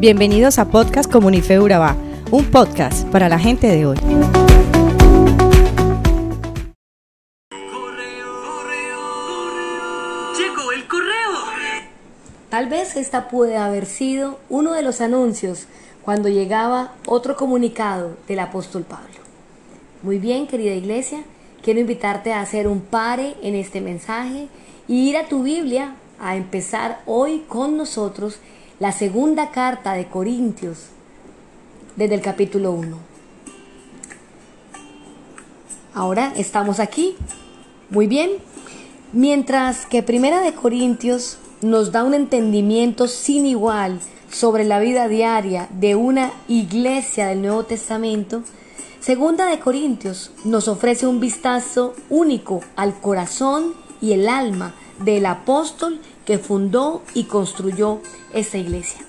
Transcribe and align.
Bienvenidos 0.00 0.58
a 0.58 0.64
Podcast 0.64 1.12
Comunife 1.12 1.60
Urabá, 1.60 1.94
un 2.30 2.46
podcast 2.46 3.06
para 3.08 3.28
la 3.28 3.38
gente 3.38 3.66
de 3.66 3.84
hoy. 3.84 3.98
Tal 12.48 12.70
vez 12.70 12.96
esta 12.96 13.28
puede 13.28 13.58
haber 13.58 13.84
sido 13.84 14.38
uno 14.48 14.72
de 14.72 14.80
los 14.80 15.02
anuncios 15.02 15.66
cuando 16.00 16.30
llegaba 16.30 16.94
otro 17.04 17.36
comunicado 17.36 18.16
del 18.26 18.38
apóstol 18.38 18.84
Pablo. 18.84 19.20
Muy 20.02 20.18
bien, 20.18 20.46
querida 20.46 20.72
iglesia, 20.72 21.24
quiero 21.62 21.78
invitarte 21.78 22.32
a 22.32 22.40
hacer 22.40 22.68
un 22.68 22.80
pare 22.80 23.34
en 23.42 23.54
este 23.54 23.82
mensaje 23.82 24.48
y 24.88 25.10
ir 25.10 25.18
a 25.18 25.28
tu 25.28 25.42
Biblia 25.42 25.94
a 26.18 26.36
empezar 26.36 27.02
hoy 27.04 27.44
con 27.46 27.76
nosotros 27.76 28.38
la 28.80 28.92
segunda 28.92 29.50
carta 29.50 29.92
de 29.92 30.08
Corintios 30.08 30.86
desde 31.96 32.14
el 32.14 32.22
capítulo 32.22 32.72
1. 32.72 32.96
Ahora 35.94 36.32
estamos 36.34 36.80
aquí. 36.80 37.14
Muy 37.90 38.06
bien. 38.06 38.30
Mientras 39.12 39.84
que 39.84 40.02
Primera 40.02 40.40
de 40.40 40.54
Corintios 40.54 41.38
nos 41.60 41.92
da 41.92 42.04
un 42.04 42.14
entendimiento 42.14 43.06
sin 43.06 43.44
igual 43.44 44.00
sobre 44.30 44.64
la 44.64 44.80
vida 44.80 45.08
diaria 45.08 45.68
de 45.72 45.94
una 45.94 46.32
iglesia 46.48 47.26
del 47.26 47.42
Nuevo 47.42 47.64
Testamento, 47.64 48.42
Segunda 49.00 49.46
de 49.46 49.60
Corintios 49.60 50.30
nos 50.44 50.68
ofrece 50.68 51.06
un 51.06 51.20
vistazo 51.20 51.94
único 52.08 52.60
al 52.76 52.98
corazón 53.00 53.74
y 54.00 54.12
el 54.12 54.28
alma 54.28 54.74
del 55.04 55.26
apóstol 55.26 56.00
que 56.30 56.38
fundó 56.38 57.02
y 57.12 57.24
construyó 57.24 57.98
esta 58.32 58.56
iglesia. 58.56 59.00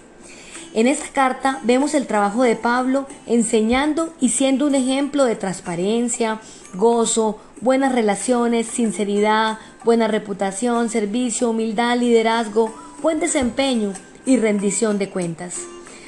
En 0.73 0.88
esta 0.88 1.05
carta 1.09 1.59
vemos 1.62 1.93
el 1.93 2.07
trabajo 2.07 2.41
de 2.41 2.55
Pablo 2.55 3.05
enseñando 3.27 4.12
y 4.20 4.29
siendo 4.29 4.65
un 4.65 4.73
ejemplo 4.73 5.26
de 5.26 5.35
transparencia, 5.35 6.40
gozo, 6.73 7.37
buenas 7.62 7.93
relaciones, 7.93 8.65
sinceridad, 8.65 9.59
buena 9.84 10.07
reputación, 10.07 10.90
servicio, 10.90 11.51
humildad, 11.51 11.96
liderazgo, 11.99 12.73
buen 13.04 13.20
desempeño 13.20 13.93
y 14.26 14.37
rendición 14.37 14.98
de 14.98 15.12
cuentas, 15.12 15.57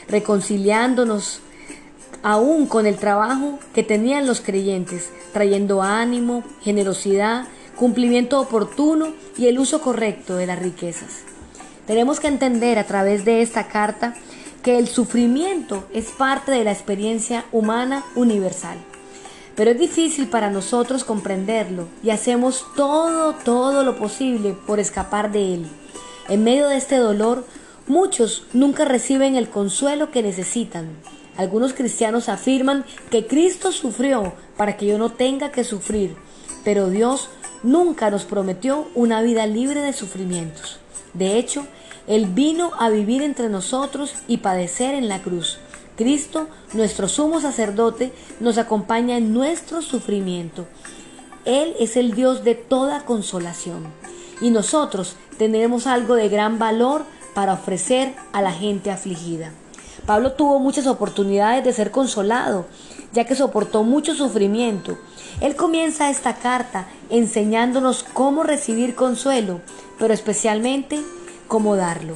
reconciliándonos 0.07 1.41
aún 2.23 2.65
con 2.65 2.87
el 2.87 2.95
trabajo 2.95 3.59
que 3.75 3.83
tenían 3.83 4.25
los 4.25 4.41
creyentes, 4.41 5.11
trayendo 5.31 5.83
ánimo, 5.83 6.43
generosidad, 6.63 7.45
cumplimiento 7.75 8.39
oportuno 8.39 9.13
y 9.37 9.47
el 9.47 9.59
uso 9.59 9.81
correcto 9.81 10.35
de 10.35 10.47
las 10.47 10.59
riquezas. 10.59 11.23
Tenemos 11.87 12.19
que 12.19 12.27
entender 12.27 12.79
a 12.79 12.85
través 12.85 13.25
de 13.25 13.41
esta 13.41 13.67
carta 13.67 14.15
que 14.61 14.79
el 14.79 14.87
sufrimiento 14.87 15.83
es 15.93 16.05
parte 16.11 16.51
de 16.51 16.63
la 16.63 16.71
experiencia 16.71 17.45
humana 17.51 18.03
universal. 18.15 18.77
Pero 19.55 19.71
es 19.71 19.79
difícil 19.79 20.27
para 20.27 20.49
nosotros 20.49 21.03
comprenderlo 21.03 21.87
y 22.01 22.09
hacemos 22.09 22.65
todo, 22.75 23.33
todo 23.43 23.83
lo 23.83 23.97
posible 23.97 24.55
por 24.65 24.79
escapar 24.79 25.31
de 25.31 25.55
él. 25.55 25.67
En 26.29 26.43
medio 26.43 26.69
de 26.69 26.77
este 26.77 26.95
dolor, 26.95 27.45
muchos 27.87 28.47
nunca 28.53 28.85
reciben 28.85 29.35
el 29.35 29.49
consuelo 29.49 30.09
que 30.09 30.23
necesitan. 30.23 30.89
Algunos 31.35 31.73
cristianos 31.73 32.29
afirman 32.29 32.85
que 33.11 33.27
Cristo 33.27 33.71
sufrió 33.71 34.33
para 34.55 34.77
que 34.77 34.85
yo 34.85 34.97
no 34.97 35.09
tenga 35.09 35.51
que 35.51 35.63
sufrir, 35.63 36.15
pero 36.63 36.89
Dios 36.89 37.29
nunca 37.63 38.11
nos 38.11 38.25
prometió 38.25 38.87
una 38.93 39.21
vida 39.21 39.47
libre 39.47 39.81
de 39.81 39.93
sufrimientos. 39.93 40.79
De 41.13 41.37
hecho, 41.37 41.65
Él 42.07 42.27
vino 42.27 42.71
a 42.79 42.89
vivir 42.89 43.21
entre 43.21 43.49
nosotros 43.49 44.13
y 44.27 44.37
padecer 44.37 44.93
en 44.93 45.07
la 45.07 45.21
cruz. 45.21 45.57
Cristo, 45.95 46.47
nuestro 46.73 47.07
sumo 47.07 47.39
sacerdote, 47.39 48.11
nos 48.39 48.57
acompaña 48.57 49.17
en 49.17 49.33
nuestro 49.33 49.81
sufrimiento. 49.81 50.65
Él 51.45 51.75
es 51.79 51.97
el 51.97 52.13
Dios 52.13 52.43
de 52.43 52.55
toda 52.55 53.05
consolación. 53.05 53.83
Y 54.41 54.49
nosotros 54.49 55.15
tenemos 55.37 55.87
algo 55.87 56.15
de 56.15 56.29
gran 56.29 56.57
valor 56.57 57.05
para 57.33 57.53
ofrecer 57.53 58.13
a 58.31 58.41
la 58.41 58.51
gente 58.51 58.91
afligida. 58.91 59.51
Pablo 60.05 60.33
tuvo 60.33 60.59
muchas 60.59 60.87
oportunidades 60.87 61.63
de 61.63 61.73
ser 61.73 61.91
consolado, 61.91 62.65
ya 63.13 63.25
que 63.25 63.35
soportó 63.35 63.83
mucho 63.83 64.15
sufrimiento. 64.15 64.97
Él 65.41 65.55
comienza 65.55 66.09
esta 66.09 66.35
carta 66.35 66.87
enseñándonos 67.09 68.03
cómo 68.03 68.43
recibir 68.43 68.95
consuelo, 68.95 69.61
pero 69.99 70.13
especialmente 70.13 71.01
cómo 71.47 71.75
darlo. 71.75 72.15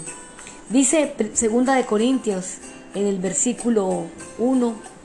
Dice 0.69 1.13
segunda 1.33 1.75
de 1.75 1.85
Corintios 1.85 2.57
en 2.93 3.07
el 3.07 3.19
versículo 3.19 4.05
1 4.37 4.97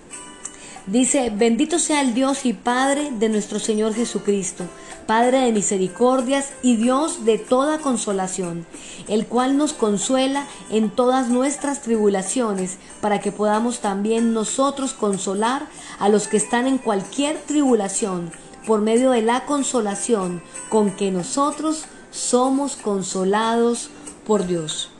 Dice, 0.86 1.30
bendito 1.30 1.78
sea 1.78 2.00
el 2.00 2.12
Dios 2.12 2.44
y 2.44 2.54
Padre 2.54 3.10
de 3.12 3.28
nuestro 3.28 3.60
Señor 3.60 3.94
Jesucristo, 3.94 4.64
Padre 5.06 5.40
de 5.40 5.52
misericordias 5.52 6.52
y 6.62 6.76
Dios 6.76 7.24
de 7.24 7.38
toda 7.38 7.78
consolación, 7.78 8.66
el 9.08 9.26
cual 9.26 9.56
nos 9.56 9.72
consuela 9.72 10.46
en 10.70 10.90
todas 10.90 11.28
nuestras 11.28 11.82
tribulaciones, 11.82 12.78
para 13.00 13.20
que 13.20 13.32
podamos 13.32 13.80
también 13.80 14.32
nosotros 14.32 14.92
consolar 14.92 15.66
a 15.98 16.08
los 16.08 16.28
que 16.28 16.36
están 16.36 16.66
en 16.66 16.78
cualquier 16.78 17.38
tribulación, 17.38 18.32
por 18.66 18.80
medio 18.80 19.10
de 19.10 19.22
la 19.22 19.44
consolación 19.44 20.42
con 20.68 20.92
que 20.92 21.10
nosotros 21.10 21.84
somos 22.10 22.76
consolados 22.76 23.90
por 24.26 24.46
Dios. 24.46 24.90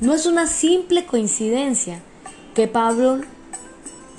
No 0.00 0.12
es 0.14 0.26
una 0.26 0.46
simple 0.46 1.06
coincidencia 1.06 2.02
que 2.54 2.66
Pablo 2.66 3.20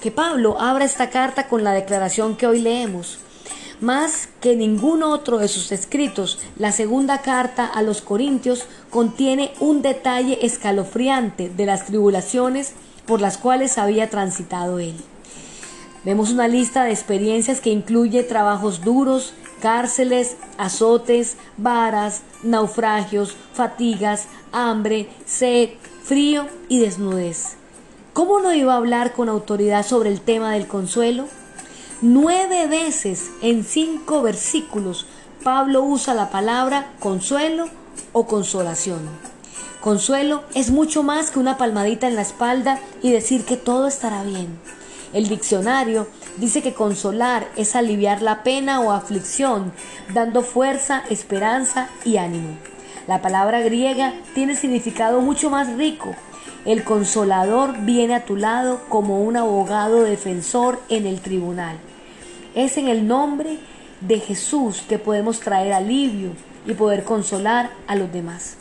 que 0.03 0.11
Pablo 0.11 0.59
abra 0.59 0.83
esta 0.83 1.09
carta 1.09 1.47
con 1.47 1.63
la 1.63 1.71
declaración 1.71 2.35
que 2.35 2.45
hoy 2.45 2.59
leemos. 2.59 3.19
Más 3.83 4.29
que 4.39 4.55
ningún 4.55 5.03
otro 5.03 5.39
de 5.39 5.49
sus 5.49 5.73
escritos, 5.73 6.39
la 6.57 6.71
segunda 6.71 7.17
carta 7.17 7.65
a 7.65 7.81
los 7.81 8.01
Corintios 8.01 8.63
contiene 8.89 9.51
un 9.59 9.81
detalle 9.81 10.45
escalofriante 10.45 11.49
de 11.49 11.65
las 11.65 11.87
tribulaciones 11.87 12.75
por 13.05 13.19
las 13.19 13.37
cuales 13.37 13.77
había 13.77 14.09
transitado 14.09 14.79
él. 14.79 14.95
Vemos 16.05 16.31
una 16.31 16.47
lista 16.47 16.85
de 16.85 16.91
experiencias 16.91 17.59
que 17.59 17.71
incluye 17.71 18.23
trabajos 18.23 18.85
duros, 18.85 19.33
cárceles, 19.61 20.37
azotes, 20.57 21.35
varas, 21.57 22.21
naufragios, 22.41 23.35
fatigas, 23.51 24.27
hambre, 24.53 25.09
sed, 25.25 25.71
frío 26.03 26.47
y 26.69 26.79
desnudez. 26.79 27.57
¿Cómo 28.13 28.39
no 28.39 28.53
iba 28.53 28.75
a 28.75 28.77
hablar 28.77 29.11
con 29.11 29.27
autoridad 29.27 29.85
sobre 29.85 30.09
el 30.09 30.21
tema 30.21 30.53
del 30.53 30.67
consuelo? 30.67 31.27
Nueve 32.05 32.67
veces 32.67 33.31
en 33.41 33.63
cinco 33.63 34.21
versículos 34.21 35.05
Pablo 35.41 35.83
usa 35.83 36.13
la 36.13 36.29
palabra 36.29 36.91
consuelo 36.99 37.69
o 38.11 38.27
consolación. 38.27 38.99
Consuelo 39.79 40.43
es 40.53 40.69
mucho 40.69 41.01
más 41.01 41.31
que 41.31 41.39
una 41.39 41.57
palmadita 41.57 42.05
en 42.09 42.17
la 42.17 42.23
espalda 42.23 42.77
y 43.01 43.13
decir 43.13 43.45
que 43.45 43.55
todo 43.55 43.87
estará 43.87 44.21
bien. 44.23 44.59
El 45.13 45.29
diccionario 45.29 46.09
dice 46.35 46.61
que 46.61 46.73
consolar 46.73 47.47
es 47.55 47.73
aliviar 47.73 48.21
la 48.21 48.43
pena 48.43 48.81
o 48.81 48.91
aflicción, 48.91 49.71
dando 50.13 50.41
fuerza, 50.41 51.05
esperanza 51.09 51.87
y 52.03 52.17
ánimo. 52.17 52.57
La 53.07 53.21
palabra 53.21 53.61
griega 53.61 54.13
tiene 54.35 54.57
significado 54.57 55.21
mucho 55.21 55.49
más 55.49 55.73
rico 55.77 56.13
el 56.65 56.85
consolador 56.85 57.77
viene 57.79 58.15
a 58.15 58.23
tu 58.23 58.37
lado 58.37 58.79
como 58.87 59.21
un 59.21 59.35
abogado 59.35 60.03
defensor 60.03 60.81
en 60.87 61.05
el 61.05 61.19
tribunal. 61.19 61.77
Es 62.55 62.77
en 62.77 62.87
el 62.87 63.07
nombre 63.07 63.57
de 64.01 64.19
Jesús 64.19 64.83
que 64.87 64.99
podemos 64.99 65.39
traer 65.39 65.73
alivio 65.73 66.31
y 66.67 66.73
poder 66.73 67.03
consolar 67.03 67.71
a 67.87 67.95
los 67.95 68.11
demás. 68.13 68.57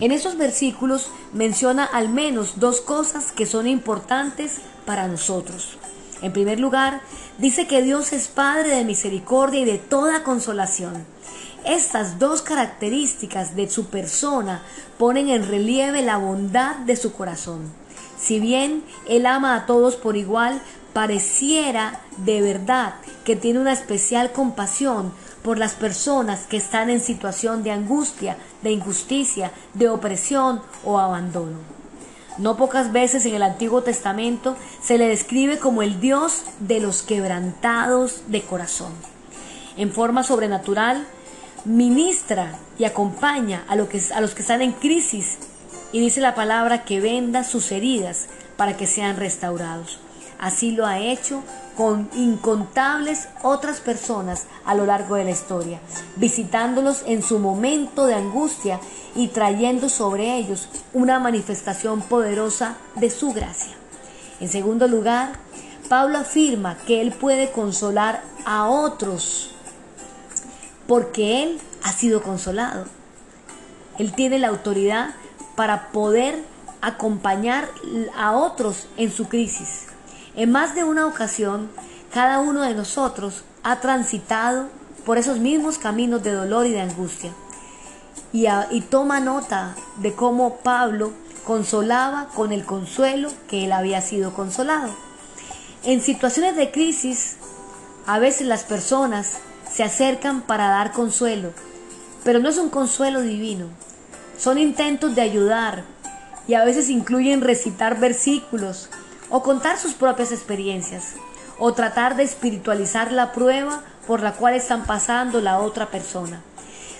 En 0.00 0.12
esos 0.12 0.36
versículos 0.36 1.10
menciona 1.32 1.84
al 1.84 2.08
menos 2.08 2.58
dos 2.58 2.80
cosas 2.80 3.32
que 3.32 3.46
son 3.46 3.66
importantes 3.66 4.58
para 4.86 5.06
nosotros. 5.08 5.78
En 6.20 6.32
primer 6.32 6.58
lugar, 6.58 7.00
dice 7.38 7.68
que 7.68 7.82
Dios 7.82 8.12
es 8.12 8.26
Padre 8.26 8.70
de 8.70 8.84
misericordia 8.84 9.60
y 9.60 9.64
de 9.64 9.78
toda 9.78 10.24
consolación. 10.24 11.04
Estas 11.64 12.18
dos 12.18 12.42
características 12.42 13.54
de 13.54 13.68
su 13.68 13.86
persona 13.86 14.62
ponen 14.98 15.28
en 15.28 15.46
relieve 15.46 16.02
la 16.02 16.16
bondad 16.16 16.76
de 16.76 16.96
su 16.96 17.12
corazón. 17.12 17.70
Si 18.18 18.40
bien 18.40 18.82
Él 19.08 19.26
ama 19.26 19.54
a 19.54 19.66
todos 19.66 19.94
por 19.94 20.16
igual, 20.16 20.60
pareciera 20.98 22.00
de 22.16 22.42
verdad 22.42 22.94
que 23.24 23.36
tiene 23.36 23.60
una 23.60 23.72
especial 23.72 24.32
compasión 24.32 25.12
por 25.44 25.56
las 25.56 25.74
personas 25.74 26.48
que 26.48 26.56
están 26.56 26.90
en 26.90 27.00
situación 27.00 27.62
de 27.62 27.70
angustia, 27.70 28.36
de 28.62 28.72
injusticia, 28.72 29.52
de 29.74 29.88
opresión 29.88 30.60
o 30.84 30.98
abandono. 30.98 31.58
No 32.36 32.56
pocas 32.56 32.90
veces 32.90 33.24
en 33.26 33.36
el 33.36 33.44
Antiguo 33.44 33.82
Testamento 33.82 34.56
se 34.82 34.98
le 34.98 35.06
describe 35.06 35.60
como 35.60 35.82
el 35.82 36.00
Dios 36.00 36.42
de 36.58 36.80
los 36.80 37.02
quebrantados 37.02 38.24
de 38.26 38.42
corazón. 38.42 38.92
En 39.76 39.92
forma 39.92 40.24
sobrenatural, 40.24 41.06
ministra 41.64 42.58
y 42.76 42.86
acompaña 42.86 43.62
a, 43.68 43.76
los 43.76 43.88
que 43.88 44.42
están 44.42 44.62
en 44.62 44.72
crisis 44.72 45.38
y 45.92 46.00
dice 46.00 46.20
la 46.20 46.34
palabra 46.34 46.82
que 46.82 46.98
venda 46.98 47.44
sus 47.44 47.70
heridas 47.70 48.26
para 48.56 48.76
que 48.76 48.88
sean 48.88 49.16
restaurados. 49.16 50.00
Así 50.38 50.70
lo 50.70 50.86
ha 50.86 51.00
hecho 51.00 51.42
con 51.76 52.08
incontables 52.14 53.28
otras 53.42 53.80
personas 53.80 54.46
a 54.64 54.74
lo 54.74 54.86
largo 54.86 55.16
de 55.16 55.24
la 55.24 55.30
historia, 55.30 55.80
visitándolos 56.16 57.02
en 57.06 57.22
su 57.22 57.38
momento 57.38 58.06
de 58.06 58.14
angustia 58.14 58.80
y 59.14 59.28
trayendo 59.28 59.88
sobre 59.88 60.36
ellos 60.36 60.68
una 60.92 61.18
manifestación 61.18 62.02
poderosa 62.02 62.76
de 62.96 63.10
su 63.10 63.32
gracia. 63.32 63.74
En 64.40 64.48
segundo 64.48 64.86
lugar, 64.86 65.32
Pablo 65.88 66.18
afirma 66.18 66.76
que 66.86 67.00
él 67.00 67.12
puede 67.12 67.50
consolar 67.50 68.22
a 68.44 68.68
otros 68.68 69.50
porque 70.86 71.42
él 71.42 71.60
ha 71.82 71.92
sido 71.92 72.22
consolado. 72.22 72.86
Él 73.98 74.12
tiene 74.12 74.38
la 74.38 74.48
autoridad 74.48 75.10
para 75.56 75.90
poder 75.90 76.44
acompañar 76.80 77.68
a 78.16 78.32
otros 78.32 78.86
en 78.96 79.10
su 79.10 79.28
crisis. 79.28 79.86
En 80.38 80.52
más 80.52 80.76
de 80.76 80.84
una 80.84 81.04
ocasión, 81.08 81.68
cada 82.14 82.38
uno 82.38 82.62
de 82.62 82.72
nosotros 82.72 83.42
ha 83.64 83.80
transitado 83.80 84.68
por 85.04 85.18
esos 85.18 85.40
mismos 85.40 85.78
caminos 85.78 86.22
de 86.22 86.30
dolor 86.30 86.64
y 86.64 86.70
de 86.70 86.80
angustia. 86.80 87.32
Y, 88.32 88.46
toma 88.82 89.18
nota 89.18 89.74
de 89.96 90.12
cómo 90.12 90.58
Pablo 90.58 91.10
consolaba 91.44 92.28
con 92.36 92.52
el 92.52 92.64
consuelo 92.64 93.32
que 93.48 93.64
él 93.64 93.72
había 93.72 94.00
sido 94.00 94.32
consolado. 94.32 94.94
En 95.82 96.00
situaciones 96.00 96.54
de 96.54 96.70
crisis, 96.70 97.34
a 98.06 98.20
veces 98.20 98.46
las 98.46 98.62
personas 98.62 99.38
se 99.68 99.82
acercan 99.82 100.42
para 100.42 100.68
dar 100.68 100.92
consuelo, 100.92 101.50
pero 102.22 102.38
no 102.38 102.48
es 102.48 102.58
un 102.58 102.70
consuelo 102.70 103.22
divino. 103.22 103.66
Son 104.38 104.56
intentos 104.56 105.16
de 105.16 105.22
ayudar 105.22 105.82
y 106.46 106.54
a 106.54 106.64
veces 106.64 106.90
incluyen 106.90 107.40
recitar 107.40 107.98
versículos 107.98 108.88
o 109.30 109.42
contar 109.42 109.78
sus 109.78 109.94
propias 109.94 110.32
experiencias 110.32 111.14
o 111.58 111.72
tratar 111.72 112.16
de 112.16 112.22
espiritualizar 112.22 113.12
la 113.12 113.32
prueba 113.32 113.82
por 114.06 114.22
la 114.22 114.32
cual 114.32 114.54
están 114.54 114.84
pasando 114.84 115.40
la 115.40 115.58
otra 115.58 115.90
persona. 115.90 116.42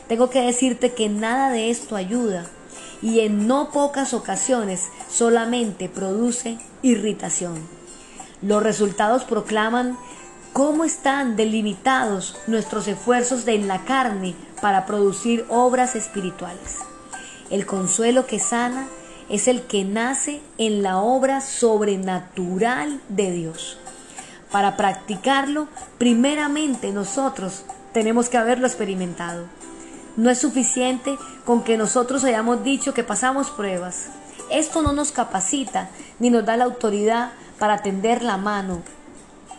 Tengo 0.08 0.30
que 0.30 0.42
decirte 0.42 0.92
que 0.92 1.08
nada 1.08 1.50
de 1.50 1.70
esto 1.70 1.96
ayuda 1.96 2.46
y 3.00 3.20
en 3.20 3.46
no 3.46 3.70
pocas 3.70 4.14
ocasiones 4.14 4.88
solamente 5.10 5.88
produce 5.88 6.58
irritación. 6.82 7.54
Los 8.42 8.62
resultados 8.62 9.25
proclaman 9.25 9.96
cómo 10.52 10.84
están 10.84 11.36
delimitados 11.36 12.36
nuestros 12.46 12.88
esfuerzos 12.88 13.44
de 13.44 13.54
en 13.54 13.69
la 13.69 13.84
carne 13.84 14.34
para 14.60 14.86
producir 14.86 15.44
obras 15.48 15.94
espirituales. 15.94 16.78
El 17.50 17.66
consuelo 17.66 18.26
que 18.26 18.38
sana 18.38 18.88
es 19.28 19.48
el 19.48 19.62
que 19.62 19.84
nace 19.84 20.40
en 20.56 20.82
la 20.82 20.98
obra 20.98 21.40
sobrenatural 21.40 23.00
de 23.08 23.30
Dios. 23.30 23.78
Para 24.50 24.76
practicarlo, 24.76 25.69
primeramente 25.98 26.92
nosotros 26.92 27.64
tenemos 27.92 28.28
que 28.28 28.38
haberlo 28.38 28.66
experimentado. 28.66 29.44
No 30.16 30.30
es 30.30 30.38
suficiente 30.38 31.16
con 31.44 31.62
que 31.62 31.76
nosotros 31.76 32.25
hayamos 32.25 32.64
dicho 32.64 32.94
que 32.94 33.04
pasamos 33.04 33.50
pruebas. 33.50 34.06
Esto 34.50 34.82
no 34.82 34.92
nos 34.92 35.12
capacita 35.12 35.90
ni 36.19 36.30
nos 36.30 36.44
da 36.44 36.56
la 36.56 36.64
autoridad 36.64 37.32
para 37.58 37.82
tender 37.82 38.22
la 38.22 38.38
mano, 38.38 38.82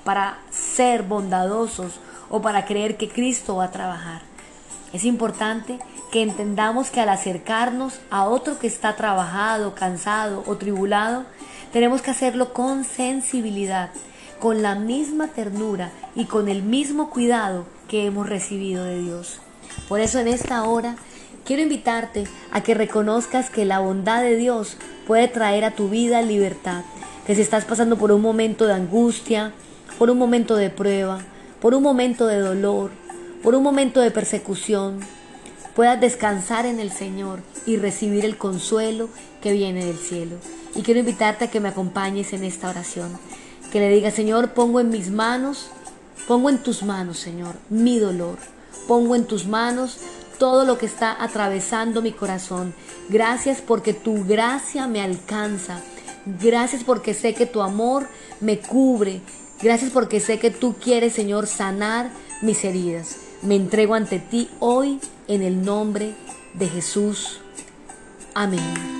para 0.03 0.39
ser 0.49 1.03
bondadosos 1.03 1.99
o 2.29 2.41
para 2.41 2.65
creer 2.65 2.97
que 2.97 3.09
Cristo 3.09 3.57
va 3.57 3.65
a 3.65 3.71
trabajar. 3.71 4.28
Es 4.93 5.05
importante 5.05 5.79
que 6.11 6.23
entendamos 6.23 6.89
que 6.89 6.99
al 6.99 7.09
acercarnos 7.09 7.99
a 8.09 8.25
otro 8.25 8.57
que 8.57 8.67
está 8.67 8.95
trabajado, 8.95 9.75
cansado 9.75 10.43
o 10.47 10.57
tribulado, 10.57 11.25
tenemos 11.71 12.01
que 12.01 12.11
hacerlo 12.11 12.53
con 12.53 12.83
sensibilidad, 12.83 13.91
con 14.39 14.63
la 14.63 14.75
misma 14.75 15.27
ternura 15.27 15.91
y 16.15 16.25
con 16.25 16.49
el 16.49 16.63
mismo 16.63 17.11
cuidado 17.11 17.65
que 17.87 18.05
hemos 18.05 18.27
recibido 18.27 18.83
de 18.83 19.01
Dios. 19.01 19.39
Por 19.87 19.99
eso 19.99 20.19
en 20.19 20.27
esta 20.27 20.63
hora 20.63 20.95
quiero 21.45 21.61
invitarte 21.61 22.25
a 22.51 22.61
que 22.61 22.73
reconozcas 22.73 23.51
que 23.51 23.65
la 23.65 23.79
bondad 23.79 24.23
de 24.23 24.35
Dios 24.35 24.77
puede 25.05 25.27
traer 25.27 25.65
a 25.65 25.71
tu 25.71 25.89
vida 25.89 26.21
libertad, 26.23 26.83
que 27.27 27.35
si 27.35 27.41
estás 27.41 27.65
pasando 27.65 27.97
por 27.97 28.11
un 28.11 28.21
momento 28.21 28.65
de 28.65 28.73
angustia, 28.73 29.53
por 29.99 30.09
un 30.09 30.17
momento 30.17 30.55
de 30.55 30.71
prueba, 30.71 31.19
por 31.61 31.75
un 31.75 31.83
momento 31.83 32.25
de 32.25 32.39
dolor, 32.39 32.91
por 33.43 33.55
un 33.55 33.63
momento 33.63 33.99
de 34.01 34.11
persecución, 34.11 34.99
puedas 35.75 35.99
descansar 35.99 36.65
en 36.65 36.79
el 36.79 36.91
Señor 36.91 37.41
y 37.65 37.77
recibir 37.77 38.25
el 38.25 38.37
consuelo 38.37 39.09
que 39.41 39.53
viene 39.53 39.85
del 39.85 39.97
cielo. 39.97 40.35
Y 40.75 40.81
quiero 40.81 40.99
invitarte 40.99 41.45
a 41.45 41.51
que 41.51 41.59
me 41.59 41.69
acompañes 41.69 42.33
en 42.33 42.43
esta 42.43 42.69
oración, 42.69 43.17
que 43.71 43.79
le 43.79 43.89
diga, 43.89 44.11
Señor, 44.11 44.53
pongo 44.53 44.79
en 44.79 44.89
mis 44.89 45.09
manos, 45.09 45.71
pongo 46.27 46.49
en 46.49 46.59
tus 46.59 46.83
manos, 46.83 47.17
Señor, 47.19 47.55
mi 47.69 47.97
dolor 47.99 48.37
Pongo 48.89 49.15
en 49.15 49.25
tus 49.25 49.45
manos 49.45 49.97
todo 50.39 50.65
lo 50.65 50.79
que 50.79 50.87
está 50.87 51.15
atravesando 51.23 52.01
mi 52.01 52.11
corazón. 52.11 52.73
Gracias 53.07 53.61
porque 53.61 53.93
tu 53.93 54.25
gracia 54.25 54.87
me 54.87 54.99
alcanza. 54.99 55.83
Gracias 56.25 56.83
porque 56.83 57.13
sé 57.13 57.35
que 57.35 57.45
tu 57.45 57.61
amor 57.61 58.07
me 58.41 58.57
cubre. 58.57 59.21
Gracias 59.61 59.91
porque 59.91 60.19
sé 60.19 60.39
que 60.39 60.49
tú 60.49 60.75
quieres, 60.81 61.13
Señor, 61.13 61.45
sanar 61.45 62.09
mis 62.41 62.63
heridas. 62.63 63.17
Me 63.41 63.55
entrego 63.55 63.95
ante 63.95 64.19
ti 64.19 64.49
hoy 64.59 64.99
en 65.27 65.43
el 65.43 65.63
nombre 65.63 66.13
de 66.53 66.67
Jesús. 66.67 67.39
Amén. 68.33 68.99